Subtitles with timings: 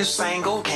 [0.00, 0.69] you single?